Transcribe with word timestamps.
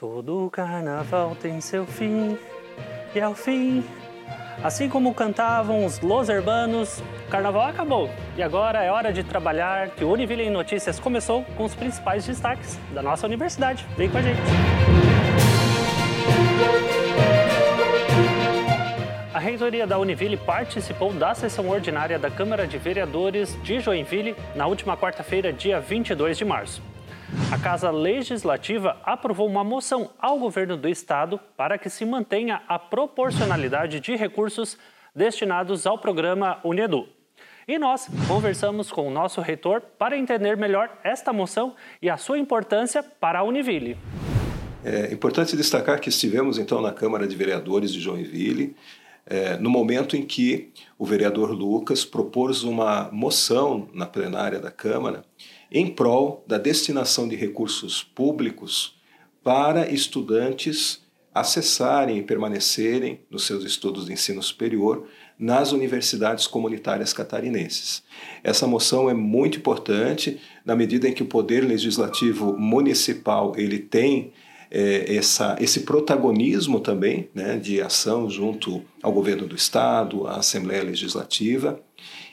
Todo 0.00 0.48
carnaval 0.48 1.36
tem 1.38 1.60
seu 1.60 1.84
fim, 1.84 2.38
e 3.14 3.20
ao 3.20 3.34
fim, 3.34 3.84
assim 4.64 4.88
como 4.88 5.12
cantavam 5.12 5.84
os 5.84 6.00
Los 6.00 6.30
Hermanos, 6.30 7.02
o 7.26 7.30
carnaval 7.30 7.68
acabou. 7.68 8.08
E 8.34 8.42
agora 8.42 8.82
é 8.82 8.90
hora 8.90 9.12
de 9.12 9.22
trabalhar, 9.22 9.90
que 9.90 10.02
o 10.02 10.10
Univille 10.10 10.44
em 10.44 10.50
Notícias 10.50 10.98
começou 10.98 11.44
com 11.54 11.64
os 11.64 11.74
principais 11.74 12.24
destaques 12.24 12.80
da 12.94 13.02
nossa 13.02 13.26
universidade. 13.26 13.86
Vem 13.98 14.08
com 14.08 14.16
a 14.16 14.22
gente! 14.22 14.40
A 19.34 19.38
reitoria 19.38 19.86
da 19.86 19.98
Univille 19.98 20.38
participou 20.38 21.12
da 21.12 21.34
sessão 21.34 21.68
ordinária 21.68 22.18
da 22.18 22.30
Câmara 22.30 22.66
de 22.66 22.78
Vereadores 22.78 23.54
de 23.62 23.80
Joinville 23.80 24.34
na 24.56 24.66
última 24.66 24.96
quarta-feira, 24.96 25.52
dia 25.52 25.78
22 25.78 26.38
de 26.38 26.44
março. 26.46 26.89
A 27.52 27.58
Casa 27.58 27.90
Legislativa 27.90 28.96
aprovou 29.04 29.46
uma 29.46 29.64
moção 29.64 30.10
ao 30.18 30.38
governo 30.38 30.76
do 30.76 30.88
estado 30.88 31.40
para 31.56 31.76
que 31.78 31.90
se 31.90 32.04
mantenha 32.04 32.62
a 32.68 32.78
proporcionalidade 32.78 34.00
de 34.00 34.14
recursos 34.14 34.78
destinados 35.14 35.86
ao 35.86 35.98
programa 35.98 36.58
Unedu. 36.62 37.08
E 37.66 37.78
nós 37.78 38.08
conversamos 38.26 38.90
com 38.90 39.06
o 39.06 39.10
nosso 39.10 39.40
reitor 39.40 39.80
para 39.80 40.16
entender 40.16 40.56
melhor 40.56 40.90
esta 41.04 41.32
moção 41.32 41.74
e 42.00 42.08
a 42.08 42.16
sua 42.16 42.38
importância 42.38 43.02
para 43.02 43.40
a 43.40 43.42
Univille. 43.42 43.96
É 44.84 45.12
importante 45.12 45.56
destacar 45.56 46.00
que 46.00 46.08
estivemos 46.08 46.58
então 46.58 46.80
na 46.80 46.92
Câmara 46.92 47.26
de 47.28 47.36
Vereadores 47.36 47.92
de 47.92 48.00
Joinville, 48.00 48.74
é, 49.26 49.56
no 49.56 49.70
momento 49.70 50.16
em 50.16 50.24
que 50.24 50.72
o 50.98 51.04
vereador 51.04 51.50
Lucas 51.50 52.04
propôs 52.04 52.62
uma 52.62 53.08
moção 53.12 53.88
na 53.92 54.06
plenária 54.06 54.58
da 54.58 54.70
Câmara 54.70 55.22
em 55.70 55.86
prol 55.86 56.44
da 56.46 56.58
destinação 56.58 57.28
de 57.28 57.36
recursos 57.36 58.02
públicos 58.02 58.96
para 59.42 59.90
estudantes 59.90 61.02
acessarem 61.32 62.18
e 62.18 62.22
permanecerem 62.22 63.20
nos 63.30 63.46
seus 63.46 63.64
estudos 63.64 64.06
de 64.06 64.12
ensino 64.12 64.42
superior 64.42 65.06
nas 65.38 65.72
universidades 65.72 66.46
comunitárias 66.46 67.12
catarinenses. 67.12 68.02
Essa 68.42 68.66
moção 68.66 69.08
é 69.08 69.14
muito 69.14 69.58
importante 69.58 70.40
na 70.64 70.74
medida 70.74 71.08
em 71.08 71.12
que 71.12 71.22
o 71.22 71.26
poder 71.26 71.60
legislativo 71.60 72.56
municipal 72.58 73.54
ele 73.56 73.78
tem 73.78 74.32
é, 74.70 75.16
essa, 75.16 75.56
esse 75.60 75.80
protagonismo 75.80 76.80
também 76.80 77.30
né, 77.34 77.56
de 77.56 77.80
ação 77.80 78.28
junto 78.28 78.82
ao 79.02 79.12
governo 79.12 79.46
do 79.46 79.56
estado, 79.56 80.26
à 80.26 80.36
Assembleia 80.36 80.82
Legislativa 80.82 81.80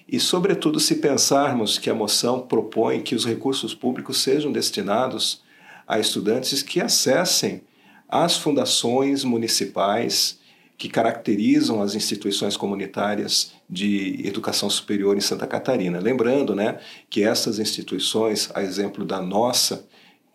e, 0.07 0.19
sobretudo, 0.19 0.79
se 0.79 0.95
pensarmos 0.95 1.77
que 1.77 1.89
a 1.89 1.93
moção 1.93 2.39
propõe 2.39 3.01
que 3.01 3.15
os 3.15 3.25
recursos 3.25 3.75
públicos 3.75 4.21
sejam 4.21 4.51
destinados 4.51 5.41
a 5.87 5.99
estudantes 5.99 6.61
que 6.63 6.79
acessem 6.79 7.61
as 8.07 8.37
fundações 8.37 9.23
municipais 9.23 10.39
que 10.77 10.87
caracterizam 10.87 11.81
as 11.81 11.95
instituições 11.95 12.55
comunitárias 12.55 13.51
de 13.67 14.21
educação 14.25 14.69
superior 14.69 15.17
em 15.17 15.21
Santa 15.21 15.47
Catarina. 15.47 15.99
Lembrando 15.99 16.55
né, 16.55 16.79
que 17.09 17.23
essas 17.23 17.57
instituições, 17.57 18.49
a 18.53 18.61
exemplo 18.61 19.03
da 19.03 19.19
nossa, 19.19 19.85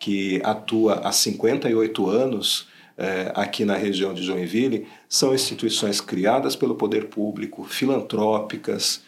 que 0.00 0.40
atua 0.42 0.94
há 1.04 1.12
58 1.12 2.10
anos 2.10 2.66
eh, 2.98 3.30
aqui 3.36 3.64
na 3.64 3.76
região 3.76 4.12
de 4.12 4.24
Joinville, 4.24 4.88
são 5.08 5.32
instituições 5.32 6.00
criadas 6.00 6.56
pelo 6.56 6.74
poder 6.74 7.06
público, 7.06 7.62
filantrópicas, 7.62 9.02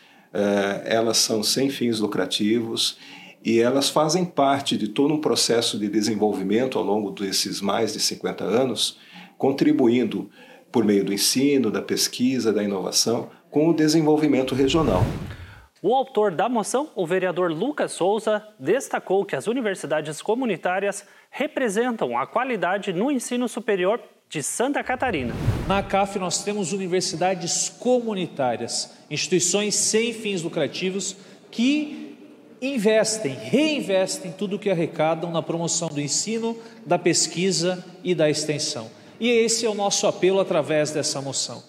elas 0.85 1.19
são 1.19 1.43
sem 1.43 1.71
fins 1.71 2.01
lucrativos 2.01 2.99
e 3.45 3.61
elas 3.61 3.91
fazem 3.91 4.25
parte 4.25 4.77
de 4.77 4.89
todo 4.89 5.15
um 5.15 5.21
processo 5.21 5.79
de 5.79 5.89
desenvolvimento 5.89 6.79
ao 6.79 6.85
longo 6.85 7.11
desses 7.11 7.61
mais 7.61 7.93
de 7.93 8.01
50 8.01 8.43
anos, 8.43 8.99
contribuindo 9.37 10.31
por 10.73 10.85
meio 10.85 11.05
do 11.05 11.13
ensino, 11.13 11.71
da 11.71 11.83
pesquisa, 11.83 12.53
da 12.53 12.63
inovação, 12.63 13.31
com 13.51 13.69
o 13.69 13.75
desenvolvimento 13.75 14.55
regional. 14.55 15.03
O 15.81 15.95
autor 15.95 16.31
da 16.31 16.49
moção, 16.49 16.89
o 16.97 17.07
vereador 17.07 17.53
Lucas 17.53 17.93
Souza, 17.93 18.43
destacou 18.59 19.25
que 19.25 19.37
as 19.37 19.47
universidades 19.47 20.23
comunitárias 20.23 21.07
representam 21.31 22.17
a 22.19 22.27
qualidade 22.27 22.93
no 22.93 23.11
ensino 23.11 23.47
superior 23.47 24.01
de 24.35 24.43
Santa 24.43 24.83
Catarina. 24.83 25.33
Na 25.69 25.81
CAF 25.81 26.19
nós 26.19 26.43
temos 26.43 26.73
universidades 26.73 27.69
comunitárias, 27.69 28.91
instituições 29.09 29.77
sem 29.77 30.13
fins 30.13 30.43
lucrativos 30.43 31.15
que 31.53 32.19
investem, 32.61 33.33
reinvestem 33.33 34.33
tudo 34.33 34.57
o 34.57 34.59
que 34.59 34.71
arrecadam 34.71 35.31
na 35.31 35.41
promoção 35.41 35.87
do 35.87 36.01
ensino, 36.01 36.59
da 36.85 36.99
pesquisa 36.99 37.85
e 38.03 38.13
da 38.13 38.29
extensão. 38.29 38.91
E 39.21 39.31
esse 39.31 39.67
é 39.67 39.71
o 39.71 39.75
nosso 39.75 40.05
apelo 40.05 40.41
através 40.41 40.91
dessa 40.91 41.21
moção. 41.21 41.63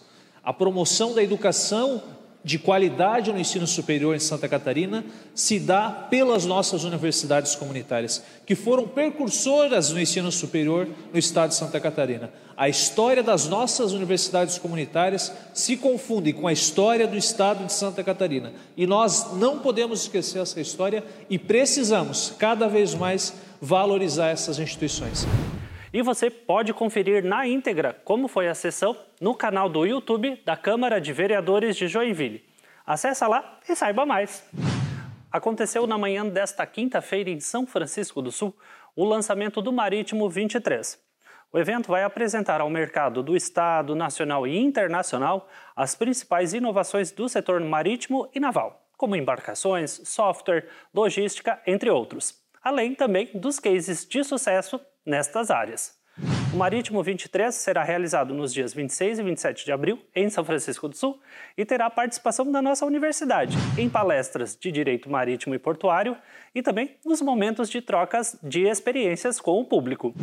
A 0.43 0.51
promoção 0.51 1.13
da 1.13 1.21
educação 1.21 2.01
de 2.45 2.59
qualidade 2.59 3.33
no 3.33 3.39
ensino 3.39 3.65
superior 3.65 4.15
em 4.15 4.19
Santa 4.19 4.47
Catarina 4.47 5.03
se 5.33 5.59
dá 5.59 5.89
pelas 5.89 6.45
nossas 6.45 6.83
universidades 6.83 7.55
comunitárias, 7.55 8.23
que 8.45 8.53
foram 8.53 8.87
precursoras 8.87 9.89
no 9.89 9.99
ensino 9.99 10.31
superior 10.31 10.87
no 11.11 11.17
estado 11.17 11.49
de 11.49 11.55
Santa 11.55 11.79
Catarina. 11.79 12.29
A 12.55 12.69
história 12.69 13.23
das 13.23 13.47
nossas 13.47 13.93
universidades 13.93 14.59
comunitárias 14.59 15.33
se 15.55 15.75
confunde 15.75 16.33
com 16.33 16.47
a 16.47 16.53
história 16.53 17.07
do 17.07 17.17
estado 17.17 17.65
de 17.65 17.73
Santa 17.73 18.03
Catarina. 18.03 18.53
E 18.77 18.85
nós 18.85 19.33
não 19.33 19.57
podemos 19.57 20.03
esquecer 20.03 20.37
essa 20.37 20.61
história 20.61 21.03
e 21.27 21.39
precisamos 21.39 22.31
cada 22.37 22.67
vez 22.67 22.93
mais 22.93 23.33
valorizar 23.59 24.29
essas 24.29 24.59
instituições. 24.59 25.25
E 25.95 26.01
você 26.01 26.29
pode 26.29 26.73
conferir 26.73 27.23
na 27.23 27.47
íntegra 27.47 27.93
como 28.03 28.27
foi 28.27 28.49
a 28.49 28.53
sessão 28.53 28.97
no 29.21 29.33
canal 29.33 29.69
do 29.69 29.85
YouTube 29.85 30.35
da 30.43 30.57
Câmara 30.57 30.99
de 30.99 31.13
Vereadores 31.13 31.73
de 31.77 31.87
Joinville. 31.87 32.43
Acesse 32.85 33.25
lá 33.25 33.59
e 33.69 33.73
saiba 33.77 34.05
mais. 34.05 34.45
Aconteceu 35.31 35.87
na 35.87 35.97
manhã 35.97 36.27
desta 36.27 36.65
quinta-feira 36.65 37.29
em 37.29 37.39
São 37.39 37.65
Francisco 37.65 38.21
do 38.21 38.29
Sul 38.29 38.53
o 38.93 39.05
lançamento 39.05 39.61
do 39.61 39.71
Marítimo 39.71 40.27
23. 40.27 41.01
O 41.49 41.57
evento 41.57 41.87
vai 41.87 42.03
apresentar 42.03 42.59
ao 42.59 42.69
mercado 42.69 43.23
do 43.23 43.33
estado, 43.33 43.95
nacional 43.95 44.45
e 44.45 44.57
internacional 44.57 45.47
as 45.73 45.95
principais 45.95 46.53
inovações 46.53 47.13
do 47.13 47.29
setor 47.29 47.61
marítimo 47.61 48.29
e 48.35 48.39
naval, 48.41 48.85
como 48.97 49.15
embarcações, 49.15 50.01
software, 50.03 50.67
logística, 50.93 51.57
entre 51.65 51.89
outros, 51.89 52.44
além 52.65 52.95
também 52.95 53.29
dos 53.35 53.59
cases 53.59 54.07
de 54.07 54.23
sucesso 54.23 54.81
nestas 55.05 55.51
áreas. 55.51 55.93
O 56.51 56.57
Marítimo 56.57 57.03
23 57.03 57.53
será 57.53 57.83
realizado 57.83 58.33
nos 58.33 58.51
dias 58.51 58.73
26 58.73 59.19
e 59.19 59.23
27 59.23 59.65
de 59.65 59.71
abril, 59.71 59.99
em 60.15 60.29
São 60.29 60.43
Francisco 60.43 60.87
do 60.87 60.95
Sul, 60.95 61.19
e 61.55 61.63
terá 61.63 61.89
participação 61.89 62.51
da 62.51 62.61
nossa 62.61 62.85
universidade 62.85 63.55
em 63.77 63.87
palestras 63.87 64.57
de 64.59 64.71
direito 64.71 65.09
marítimo 65.09 65.53
e 65.53 65.59
portuário 65.59 66.17
e 66.55 66.63
também 66.63 66.95
nos 67.05 67.21
momentos 67.21 67.69
de 67.69 67.81
trocas 67.81 68.39
de 68.41 68.61
experiências 68.61 69.39
com 69.39 69.59
o 69.59 69.65
público. 69.65 70.15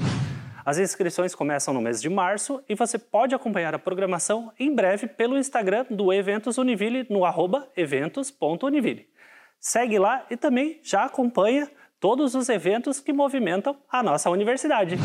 As 0.65 0.79
inscrições 0.79 1.35
começam 1.35 1.75
no 1.75 1.83
mês 1.83 2.01
de 2.01 2.09
março 2.09 2.65
e 2.69 2.75
você 2.75 2.99
pode 2.99 3.35
acompanhar 3.35 3.75
a 3.75 3.79
programação 3.79 4.51
em 4.59 4.75
breve 4.75 5.07
pelo 5.07 5.37
Instagram 5.37 5.87
do 5.91 6.13
Eventos 6.13 6.57
Univille 6.57 7.07
no 7.11 7.23
eventos.univille. 7.77 9.07
Segue 9.61 9.99
lá 9.99 10.27
e 10.31 10.37
também 10.37 10.81
já 10.83 11.05
acompanha 11.05 11.71
todos 12.03 12.35
os 12.35 12.49
eventos 12.49 12.99
que 12.99 13.13
movimentam 13.13 13.77
a 13.89 14.03
nossa 14.03 14.29
universidade. 14.29 14.97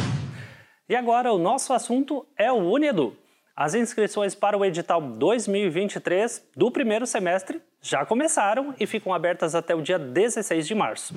E 0.90 0.96
agora 0.96 1.32
o 1.32 1.38
nosso 1.38 1.72
assunto 1.72 2.26
é 2.36 2.52
o 2.52 2.56
Unedu. 2.56 3.16
As 3.56 3.76
inscrições 3.76 4.34
para 4.34 4.58
o 4.58 4.66
edital 4.66 5.00
2023 5.00 6.50
do 6.56 6.72
primeiro 6.72 7.06
semestre 7.06 7.62
já 7.80 8.04
começaram 8.04 8.74
e 8.80 8.88
ficam 8.88 9.14
abertas 9.14 9.54
até 9.54 9.76
o 9.76 9.82
dia 9.82 10.00
16 10.00 10.66
de 10.66 10.74
março. 10.74 11.14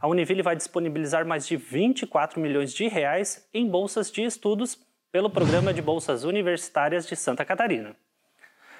A 0.00 0.06
Univille 0.06 0.42
vai 0.42 0.54
disponibilizar 0.54 1.26
mais 1.26 1.44
de 1.44 1.56
24 1.56 2.40
milhões 2.40 2.72
de 2.72 2.86
reais 2.86 3.48
em 3.52 3.68
bolsas 3.68 4.12
de 4.12 4.22
estudos 4.22 4.78
pelo 5.10 5.28
Programa 5.28 5.74
de 5.74 5.82
Bolsas 5.82 6.22
Universitárias 6.22 7.04
de 7.04 7.16
Santa 7.16 7.44
Catarina. 7.44 7.96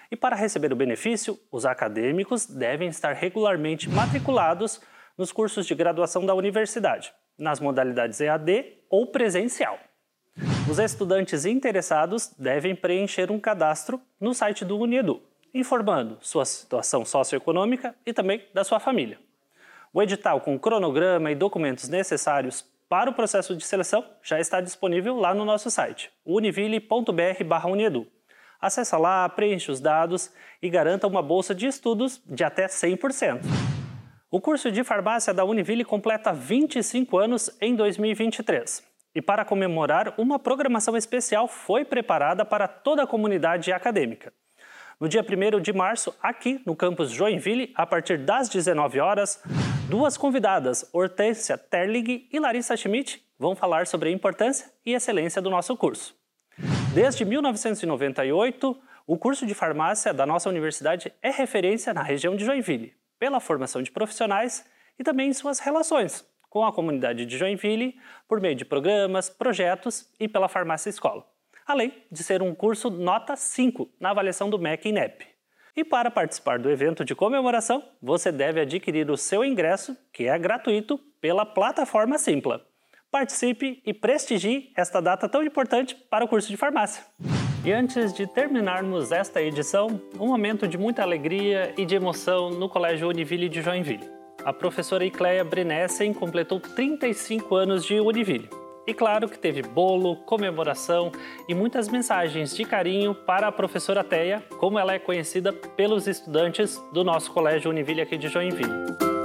E 0.09 0.15
para 0.15 0.37
receber 0.37 0.73
o 0.73 0.77
benefício, 0.77 1.37
os 1.51 1.67
acadêmicos 1.67 2.47
devem 2.47 2.89
estar 2.89 3.15
regularmente 3.15 3.91
matriculados 3.91 4.81
nos 5.21 5.33
cursos 5.33 5.67
de 5.67 5.75
graduação 5.75 6.25
da 6.25 6.35
universidade, 6.35 7.13
nas 7.37 7.61
modalidades 7.61 8.23
EAD 8.23 8.79
ou 8.89 9.07
presencial. 9.07 9.79
Os 10.67 10.79
estudantes 10.79 11.45
interessados 11.45 12.33
devem 12.39 12.75
preencher 12.75 13.31
um 13.31 13.39
cadastro 13.39 14.01
no 14.19 14.33
site 14.33 14.65
do 14.65 14.79
Uniedu, 14.79 15.23
informando 15.53 16.17
sua 16.23 16.47
situação 16.47 17.05
socioeconômica 17.05 17.95
e 18.07 18.15
também 18.15 18.43
da 18.55 18.65
sua 18.65 18.81
família. 18.81 19.19
O 19.93 20.01
edital 20.01 20.41
com 20.41 20.59
cronograma 20.59 21.31
e 21.31 21.35
documentos 21.35 21.87
necessários 21.87 22.65
para 22.89 23.11
o 23.11 23.15
processo 23.15 23.55
de 23.55 23.63
seleção 23.63 24.03
já 24.23 24.41
está 24.41 24.63
disponível 24.63 25.17
lá 25.17 25.35
no 25.35 25.45
nosso 25.45 25.71
site, 25.71 26.11
univille.br/uniedu. 26.25 28.07
Acesse 28.59 28.97
lá, 28.97 29.29
preencha 29.29 29.71
os 29.71 29.81
dados 29.81 30.33
e 30.63 30.71
garanta 30.71 31.07
uma 31.07 31.21
bolsa 31.21 31.55
de 31.55 31.67
estudos 31.67 32.23
de 32.25 32.43
até 32.43 32.69
100%. 32.69 33.80
O 34.33 34.41
curso 34.41 34.71
de 34.71 34.85
farmácia 34.85 35.35
da 35.35 35.45
Univille 35.45 35.85
completa 35.85 36.33
25 36.33 37.19
anos 37.19 37.51
em 37.61 37.75
2023. 37.75 38.81
E 39.13 39.21
para 39.21 39.45
comemorar, 39.45 40.15
uma 40.17 40.39
programação 40.39 40.97
especial 40.97 41.49
foi 41.49 41.85
preparada 41.85 42.45
para 42.45 42.69
toda 42.69 43.03
a 43.03 43.07
comunidade 43.09 43.73
acadêmica. 43.73 44.33
No 45.01 45.09
dia 45.09 45.21
1 45.21 45.61
de 45.61 45.73
março, 45.73 46.15
aqui 46.23 46.63
no 46.65 46.77
campus 46.77 47.11
Joinville, 47.11 47.73
a 47.75 47.85
partir 47.85 48.19
das 48.19 48.49
19 48.49 49.01
horas, 49.01 49.43
duas 49.89 50.17
convidadas, 50.17 50.89
Hortência 50.93 51.59
Terlig 51.59 52.29
e 52.33 52.39
Larissa 52.39 52.77
Schmidt, 52.77 53.21
vão 53.37 53.57
falar 53.57 53.89
sobre 53.89 54.11
a 54.11 54.13
importância 54.13 54.71
e 54.87 54.93
excelência 54.93 55.43
do 55.43 55.51
nosso 55.51 55.77
curso. 55.77 56.15
Desde 56.95 57.25
1998, 57.25 58.81
o 59.09 59.19
curso 59.19 59.45
de 59.45 59.55
farmácia 59.55 60.15
da 60.15 60.25
nossa 60.25 60.49
universidade 60.49 61.13
é 61.21 61.31
referência 61.33 61.93
na 61.93 62.03
região 62.05 62.37
de 62.37 62.45
Joinville, 62.45 62.95
pela 63.21 63.39
formação 63.39 63.81
de 63.81 63.93
profissionais 63.93 64.67
e 64.99 65.05
também 65.05 65.29
em 65.29 65.33
suas 65.33 65.61
relações 65.61 66.29
com 66.51 66.65
a 66.67 66.73
comunidade 66.73 67.25
de 67.25 67.39
Joinville 67.39 67.97
por 68.29 68.41
meio 68.41 68.57
de 68.57 68.65
programas, 68.65 69.31
projetos 69.31 70.13
e 70.19 70.29
pela 70.29 70.49
farmácia 70.49 70.91
escola, 70.91 71.25
além 71.65 71.95
de 72.11 72.23
ser 72.23 72.43
um 72.43 72.55
curso 72.55 72.91
nota 72.91 73.37
5 73.37 73.89
na 73.99 74.11
avaliação 74.11 74.51
do 74.51 74.59
MEC 74.59 74.89
e 74.89 74.93
NEP. 74.93 75.27
E 75.77 75.85
para 75.85 76.11
participar 76.11 76.59
do 76.59 76.69
evento 76.69 77.05
de 77.05 77.15
comemoração, 77.15 77.83
você 78.03 78.33
deve 78.33 78.61
adquirir 78.61 79.09
o 79.09 79.17
seu 79.17 79.45
ingresso, 79.45 79.97
que 80.13 80.27
é 80.27 80.37
gratuito, 80.37 80.99
pela 81.21 81.47
plataforma 81.47 82.19
Simpla. 82.19 82.67
Participe 83.11 83.81
e 83.87 83.95
prestigie 83.95 84.73
esta 84.77 85.01
data 85.01 85.29
tão 85.29 85.43
importante 85.43 85.95
para 85.95 86.25
o 86.25 86.29
curso 86.29 86.49
de 86.49 86.57
farmácia. 86.57 87.05
E 87.65 87.73
antes 87.73 88.13
de 88.13 88.27
terminarmos 88.27 89.13
esta 89.13 89.43
edição, 89.43 90.01
um 90.19 90.29
momento 90.29 90.67
de 90.67 90.79
muita 90.79 91.03
alegria 91.03 91.75
e 91.77 91.85
de 91.85 91.95
emoção 91.95 92.51
no 92.51 92.69
Colégio 92.69 93.09
Univille 93.09 93.49
de 93.49 93.61
Joinville 93.61 94.21
a 94.45 94.53
professora 94.53 95.05
Icleia 95.05 95.45
Brenessen 95.45 96.15
completou 96.15 96.61
35 96.61 97.55
anos 97.55 97.85
de 97.85 98.01
Univille. 98.01 98.49
E 98.87 98.95
claro 98.95 99.29
que 99.29 99.39
teve 99.39 99.63
bolo, 99.63 100.17
comemoração 100.17 101.13
e 101.49 101.55
muitas 101.55 101.89
mensagens 101.89 102.57
de 102.57 102.65
carinho 102.65 103.15
para 103.15 103.49
a 103.49 103.53
professora 103.53 104.03
Teia, 104.03 104.43
como 104.59 104.79
ela 104.79 104.95
é 104.95 104.99
conhecida 104.99 105.53
pelos 105.53 106.07
estudantes 106.07 106.83
do 106.93 107.05
nosso 107.05 107.31
colégio 107.33 107.71
Univille 107.71 108.01
aqui 108.01 108.17
de 108.17 108.29
Joinville. 108.29 109.20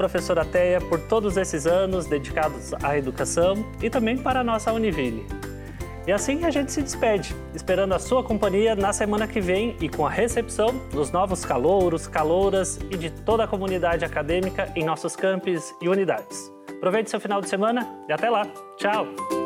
Professora 0.00 0.46
Teia, 0.46 0.80
por 0.80 0.98
todos 0.98 1.36
esses 1.36 1.66
anos 1.66 2.06
dedicados 2.06 2.72
à 2.82 2.96
educação 2.96 3.66
e 3.82 3.90
também 3.90 4.16
para 4.16 4.40
a 4.40 4.44
nossa 4.44 4.72
Univille. 4.72 5.26
E 6.06 6.12
assim 6.12 6.46
a 6.46 6.50
gente 6.50 6.72
se 6.72 6.80
despede, 6.80 7.36
esperando 7.54 7.92
a 7.92 7.98
sua 7.98 8.24
companhia 8.24 8.74
na 8.74 8.94
semana 8.94 9.28
que 9.28 9.42
vem 9.42 9.76
e 9.78 9.90
com 9.90 10.06
a 10.06 10.10
recepção 10.10 10.80
dos 10.90 11.12
novos 11.12 11.44
calouros, 11.44 12.06
calouras 12.06 12.78
e 12.90 12.96
de 12.96 13.10
toda 13.10 13.44
a 13.44 13.46
comunidade 13.46 14.02
acadêmica 14.02 14.72
em 14.74 14.86
nossos 14.86 15.14
campos 15.14 15.74
e 15.82 15.88
unidades. 15.88 16.50
Aproveite 16.78 17.10
seu 17.10 17.20
final 17.20 17.42
de 17.42 17.50
semana 17.50 17.86
e 18.08 18.12
até 18.14 18.30
lá. 18.30 18.46
Tchau! 18.78 19.39